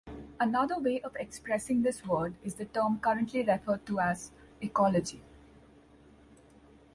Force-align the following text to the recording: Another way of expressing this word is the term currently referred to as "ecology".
Another 0.39 0.79
way 0.79 0.99
of 1.03 1.15
expressing 1.17 1.83
this 1.83 2.03
word 2.07 2.33
is 2.43 2.55
the 2.55 2.65
term 2.65 2.99
currently 2.99 3.43
referred 3.43 3.85
to 3.85 3.99
as 3.99 4.31
"ecology". 4.59 5.21